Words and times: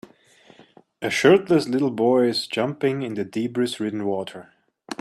A 0.99 1.11
shirtless 1.11 1.67
little 1.67 1.91
boy 1.91 2.23
is 2.29 2.47
jumping 2.47 3.03
in 3.03 3.13
the 3.13 3.23
debris 3.23 3.75
ridden 3.79 4.07
water. 4.07 4.51